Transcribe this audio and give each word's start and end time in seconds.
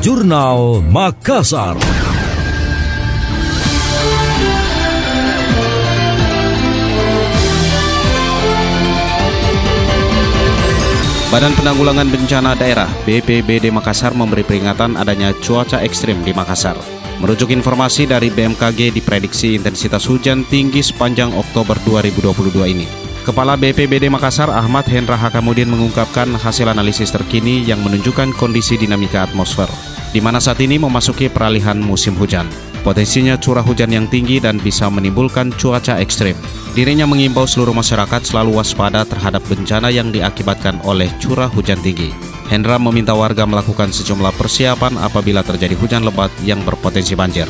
Jurnal 0.00 0.80
Makassar. 0.88 1.76
Badan 11.28 11.52
Penanggulangan 11.52 12.08
Bencana 12.08 12.56
Daerah 12.56 12.88
BPBD 13.04 13.68
Makassar 13.68 14.16
memberi 14.16 14.40
peringatan 14.40 14.96
adanya 14.96 15.36
cuaca 15.36 15.84
ekstrim 15.84 16.24
di 16.24 16.32
Makassar. 16.32 16.80
Merujuk 17.20 17.52
informasi 17.52 18.08
dari 18.08 18.32
BMKG 18.32 18.96
diprediksi 18.96 19.60
intensitas 19.60 20.08
hujan 20.08 20.48
tinggi 20.48 20.80
sepanjang 20.80 21.28
Oktober 21.36 21.76
2022 21.84 22.72
ini. 22.72 23.10
Kepala 23.20 23.52
BPBD 23.52 24.08
Makassar 24.08 24.48
Ahmad 24.48 24.88
Hendra 24.88 25.12
Hakamudin 25.12 25.68
mengungkapkan 25.68 26.40
hasil 26.40 26.72
analisis 26.72 27.12
terkini 27.12 27.60
yang 27.68 27.84
menunjukkan 27.84 28.32
kondisi 28.32 28.80
dinamika 28.80 29.28
atmosfer, 29.28 29.68
di 30.10 30.20
mana 30.22 30.42
saat 30.42 30.58
ini 30.58 30.78
memasuki 30.78 31.30
peralihan 31.30 31.78
musim 31.78 32.18
hujan. 32.18 32.46
Potensinya 32.80 33.36
curah 33.36 33.62
hujan 33.62 33.92
yang 33.92 34.08
tinggi 34.08 34.40
dan 34.40 34.56
bisa 34.56 34.88
menimbulkan 34.88 35.52
cuaca 35.60 36.00
ekstrim. 36.00 36.32
Dirinya 36.72 37.04
mengimbau 37.04 37.44
seluruh 37.44 37.74
masyarakat 37.76 38.24
selalu 38.24 38.56
waspada 38.56 39.04
terhadap 39.04 39.42
bencana 39.50 39.92
yang 39.92 40.08
diakibatkan 40.08 40.80
oleh 40.86 41.10
curah 41.20 41.50
hujan 41.50 41.76
tinggi. 41.84 42.08
Hendra 42.48 42.80
meminta 42.82 43.14
warga 43.14 43.46
melakukan 43.46 43.94
sejumlah 43.94 44.34
persiapan 44.34 44.98
apabila 44.98 45.44
terjadi 45.46 45.76
hujan 45.78 46.02
lebat 46.02 46.32
yang 46.42 46.62
berpotensi 46.66 47.14
banjir. 47.14 47.46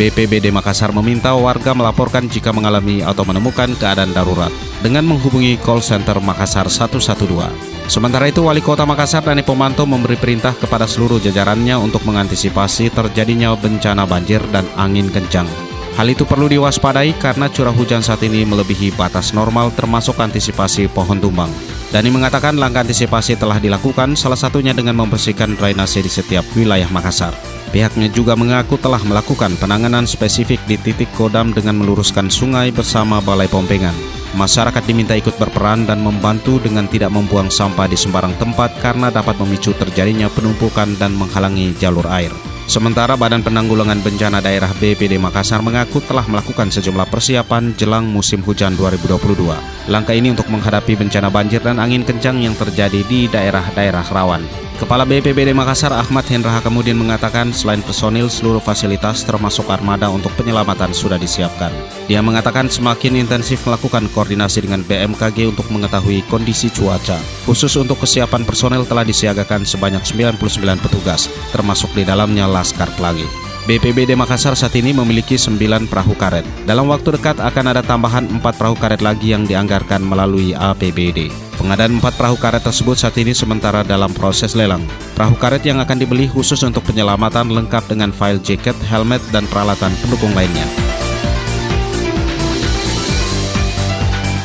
BPBD 0.00 0.48
Makassar 0.48 0.96
meminta 0.96 1.36
warga 1.36 1.76
melaporkan 1.76 2.24
jika 2.30 2.54
mengalami 2.54 3.04
atau 3.04 3.26
menemukan 3.26 3.74
keadaan 3.76 4.16
darurat 4.16 4.50
dengan 4.80 5.04
menghubungi 5.04 5.60
call 5.60 5.84
center 5.84 6.16
Makassar 6.24 6.66
112. 6.66 7.79
Sementara 7.90 8.30
itu, 8.30 8.46
Wali 8.46 8.62
Kota 8.62 8.86
Makassar 8.86 9.26
Dani 9.26 9.42
Pomanto 9.42 9.82
memberi 9.82 10.14
perintah 10.14 10.54
kepada 10.54 10.86
seluruh 10.86 11.18
jajarannya 11.18 11.74
untuk 11.74 12.06
mengantisipasi 12.06 12.94
terjadinya 12.94 13.50
bencana 13.58 14.06
banjir 14.06 14.38
dan 14.54 14.62
angin 14.78 15.10
kencang 15.10 15.50
Hal 15.98 16.06
itu 16.06 16.22
perlu 16.22 16.46
diwaspadai 16.46 17.18
karena 17.18 17.50
curah 17.50 17.74
hujan 17.74 18.00
saat 18.00 18.22
ini 18.22 18.46
melebihi 18.46 18.94
batas 18.94 19.34
normal 19.34 19.74
termasuk 19.74 20.16
antisipasi 20.22 20.86
pohon 20.86 21.18
tumbang. 21.18 21.50
Dani 21.90 22.06
mengatakan 22.06 22.54
langkah 22.54 22.86
antisipasi 22.86 23.34
telah 23.34 23.58
dilakukan 23.58 24.14
salah 24.14 24.38
satunya 24.38 24.70
dengan 24.70 24.94
membersihkan 24.94 25.58
drainase 25.58 25.98
di 25.98 26.06
setiap 26.06 26.46
wilayah 26.54 26.86
Makassar. 26.86 27.34
Pihaknya 27.74 28.06
juga 28.14 28.38
mengaku 28.38 28.78
telah 28.78 29.02
melakukan 29.02 29.58
penanganan 29.58 30.06
spesifik 30.06 30.62
di 30.70 30.78
titik 30.78 31.10
kodam 31.18 31.50
dengan 31.50 31.82
meluruskan 31.82 32.30
sungai 32.30 32.70
bersama 32.70 33.18
balai 33.18 33.50
pompengan. 33.50 33.94
Masyarakat 34.38 34.86
diminta 34.86 35.18
ikut 35.18 35.34
berperan 35.34 35.82
dan 35.82 35.98
membantu 35.98 36.62
dengan 36.62 36.86
tidak 36.86 37.10
membuang 37.10 37.50
sampah 37.50 37.90
di 37.90 37.98
sembarang 37.98 38.38
tempat 38.38 38.78
karena 38.78 39.10
dapat 39.10 39.34
memicu 39.42 39.74
terjadinya 39.74 40.30
penumpukan 40.30 40.94
dan 40.94 41.10
menghalangi 41.18 41.74
jalur 41.74 42.06
air. 42.06 42.30
Sementara 42.70 43.18
Badan 43.18 43.42
Penanggulangan 43.42 43.98
Bencana 43.98 44.38
Daerah 44.38 44.70
BPD 44.70 45.18
Makassar 45.18 45.58
mengaku 45.58 45.98
telah 46.06 46.22
melakukan 46.30 46.70
sejumlah 46.70 47.10
persiapan 47.10 47.74
jelang 47.74 48.06
musim 48.06 48.46
hujan 48.46 48.78
2022. 48.78 49.90
Langkah 49.90 50.14
ini 50.14 50.30
untuk 50.30 50.46
menghadapi 50.46 50.94
bencana 50.94 51.34
banjir 51.34 51.58
dan 51.66 51.82
angin 51.82 52.06
kencang 52.06 52.38
yang 52.38 52.54
terjadi 52.54 53.02
di 53.10 53.26
daerah-daerah 53.26 54.06
rawan. 54.14 54.69
Kepala 54.80 55.04
BPBD 55.04 55.52
Makassar 55.52 55.92
Ahmad 55.92 56.24
Hendra 56.32 56.56
kemudian 56.64 56.96
mengatakan 56.96 57.52
selain 57.52 57.84
personil 57.84 58.32
seluruh 58.32 58.64
fasilitas 58.64 59.28
termasuk 59.28 59.68
armada 59.68 60.08
untuk 60.08 60.32
penyelamatan 60.40 60.96
sudah 60.96 61.20
disiapkan. 61.20 61.68
Dia 62.08 62.24
mengatakan 62.24 62.64
semakin 62.72 63.20
intensif 63.20 63.60
melakukan 63.68 64.08
koordinasi 64.16 64.64
dengan 64.64 64.80
BMKG 64.80 65.52
untuk 65.52 65.68
mengetahui 65.68 66.24
kondisi 66.32 66.72
cuaca. 66.72 67.20
Khusus 67.44 67.76
untuk 67.76 68.00
kesiapan 68.00 68.48
personel 68.48 68.88
telah 68.88 69.04
disiagakan 69.04 69.68
sebanyak 69.68 70.00
99 70.00 70.40
petugas, 70.80 71.28
termasuk 71.52 71.92
di 71.92 72.08
dalamnya 72.08 72.48
Laskar 72.48 72.88
Pelangi. 72.96 73.49
BPBD 73.70 74.18
Makassar 74.18 74.58
saat 74.58 74.74
ini 74.74 74.90
memiliki 74.90 75.38
9 75.38 75.86
perahu 75.86 76.18
karet. 76.18 76.42
Dalam 76.66 76.90
waktu 76.90 77.14
dekat 77.14 77.38
akan 77.38 77.70
ada 77.70 77.86
tambahan 77.86 78.26
4 78.26 78.42
perahu 78.42 78.74
karet 78.74 78.98
lagi 78.98 79.30
yang 79.30 79.46
dianggarkan 79.46 80.02
melalui 80.02 80.58
APBD. 80.58 81.30
Pengadaan 81.54 82.02
empat 82.02 82.18
perahu 82.18 82.34
karet 82.34 82.66
tersebut 82.66 82.98
saat 82.98 83.14
ini 83.22 83.30
sementara 83.30 83.86
dalam 83.86 84.10
proses 84.10 84.58
lelang. 84.58 84.82
Perahu 85.14 85.38
karet 85.38 85.62
yang 85.62 85.78
akan 85.78 86.02
dibeli 86.02 86.26
khusus 86.26 86.58
untuk 86.66 86.82
penyelamatan 86.82 87.46
lengkap 87.46 87.86
dengan 87.86 88.10
file 88.10 88.42
jacket, 88.42 88.74
helmet, 88.90 89.22
dan 89.30 89.46
peralatan 89.46 89.94
pendukung 90.02 90.34
lainnya. 90.34 90.66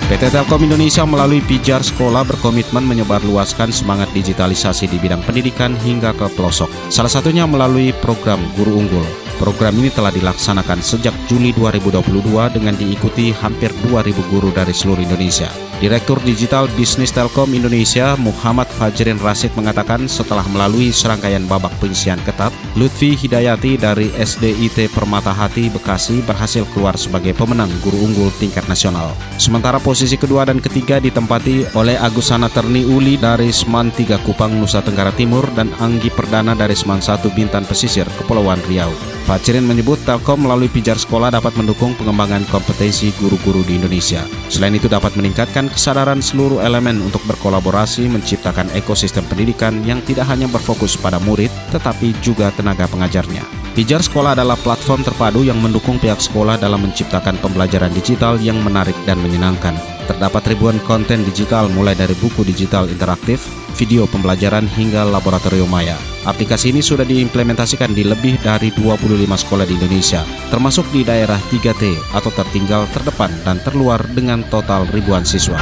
PT 0.05 0.29
Telkom 0.29 0.61
Indonesia 0.61 1.01
melalui 1.01 1.41
Pijar 1.41 1.81
Sekolah 1.81 2.21
berkomitmen 2.29 2.85
menyebarluaskan 2.85 3.73
semangat 3.73 4.05
digitalisasi 4.13 4.85
di 4.85 5.01
bidang 5.01 5.25
pendidikan 5.25 5.73
hingga 5.81 6.13
ke 6.13 6.29
pelosok. 6.37 6.69
Salah 6.93 7.09
satunya 7.09 7.49
melalui 7.49 7.89
program 8.05 8.37
Guru 8.53 8.85
Unggul. 8.85 9.24
Program 9.35 9.75
ini 9.75 9.91
telah 9.91 10.15
dilaksanakan 10.15 10.79
sejak 10.79 11.11
Juli 11.27 11.51
2022 11.59 12.55
dengan 12.55 12.71
diikuti 12.71 13.35
hampir 13.35 13.67
2.000 13.83 14.31
guru 14.31 14.47
dari 14.55 14.71
seluruh 14.71 15.03
Indonesia. 15.03 15.51
Direktur 15.83 16.23
Digital 16.23 16.71
Bisnis 16.79 17.11
Telkom 17.11 17.51
Indonesia 17.51 18.15
Muhammad 18.15 18.71
Fajrin 18.79 19.19
Rasid 19.19 19.51
mengatakan 19.59 20.07
setelah 20.07 20.47
melalui 20.47 20.95
serangkaian 20.95 21.43
babak 21.51 21.75
penyisian 21.83 22.15
ketat, 22.23 22.55
Lutfi 22.79 23.11
Hidayati 23.11 23.75
dari 23.75 24.07
SDIT 24.15 24.87
Permata 24.95 25.35
Hati 25.35 25.67
Bekasi 25.67 26.23
berhasil 26.23 26.63
keluar 26.71 26.95
sebagai 26.95 27.35
pemenang 27.35 27.67
guru 27.83 28.07
unggul 28.07 28.31
tingkat 28.39 28.63
nasional. 28.71 29.11
Sementara 29.35 29.83
posisi 29.83 30.15
kedua 30.15 30.47
dan 30.47 30.63
ketiga 30.63 31.03
ditempati 31.03 31.75
oleh 31.75 31.99
Agusana 31.99 32.47
Terni 32.47 32.87
Uli 32.87 33.19
dari 33.19 33.51
Seman 33.51 33.91
3 33.91 34.15
Kupang 34.23 34.55
Nusa 34.55 34.79
Tenggara 34.79 35.11
Timur 35.11 35.43
dan 35.59 35.75
Anggi 35.83 36.07
Perdana 36.07 36.55
dari 36.55 36.73
Seman 36.73 37.03
1 37.03 37.19
Bintan 37.35 37.67
Pesisir 37.67 38.07
Kepulauan 38.15 38.63
Riau. 38.71 39.14
Facirin 39.25 39.65
menyebut 39.65 39.97
Telkom 40.05 40.45
melalui 40.45 40.69
pijar 40.69 41.01
sekolah 41.01 41.33
dapat 41.33 41.57
mendukung 41.57 41.97
pengembangan 41.97 42.45
kompetensi 42.45 43.09
guru-guru 43.17 43.65
di 43.65 43.81
Indonesia. 43.81 44.21
Selain 44.53 44.77
itu 44.77 44.85
dapat 44.85 45.17
meningkatkan 45.17 45.65
kesadaran 45.73 46.21
seluruh 46.21 46.61
elemen 46.61 47.01
untuk 47.01 47.25
berkolaborasi 47.25 48.05
menciptakan 48.05 48.69
ekosistem 48.77 49.25
pendidikan 49.25 49.81
yang 49.81 49.97
tidak 50.05 50.29
hanya 50.29 50.45
berfokus 50.45 50.93
pada 50.93 51.17
murid, 51.25 51.49
tetapi 51.73 52.13
juga 52.21 52.53
tenaga 52.53 52.85
pengajarnya. 52.85 53.41
Pijar 53.73 54.05
Sekolah 54.05 54.37
adalah 54.37 54.61
platform 54.61 55.01
terpadu 55.01 55.41
yang 55.41 55.57
mendukung 55.57 55.97
pihak 55.97 56.21
sekolah 56.21 56.61
dalam 56.61 56.85
menciptakan 56.85 57.41
pembelajaran 57.41 57.91
digital 57.97 58.37
yang 58.37 58.61
menarik 58.61 58.95
dan 59.09 59.17
menyenangkan. 59.19 59.73
Terdapat 60.05 60.53
ribuan 60.53 60.77
konten 60.85 61.25
digital 61.25 61.65
mulai 61.73 61.97
dari 61.97 62.13
buku 62.21 62.45
digital 62.45 62.85
interaktif, 62.87 63.41
video 63.75 64.07
pembelajaran 64.07 64.65
hingga 64.65 65.03
laboratorium 65.03 65.67
maya. 65.67 65.99
Aplikasi 66.25 66.73
ini 66.73 66.81
sudah 66.81 67.05
diimplementasikan 67.05 67.93
di 67.93 68.07
lebih 68.07 68.41
dari 68.41 68.73
25 68.73 68.97
sekolah 69.45 69.67
di 69.67 69.77
Indonesia, 69.77 70.25
termasuk 70.49 70.87
di 70.89 71.05
daerah 71.05 71.37
3T 71.53 72.15
atau 72.15 72.31
tertinggal 72.33 72.89
terdepan 72.95 73.29
dan 73.45 73.61
terluar 73.61 74.01
dengan 74.15 74.41
total 74.49 74.89
ribuan 74.89 75.21
siswa. 75.21 75.59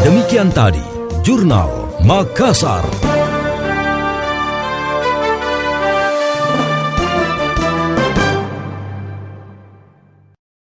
Demikian 0.00 0.48
tadi, 0.54 0.80
Jurnal 1.20 2.00
Makassar. 2.00 3.09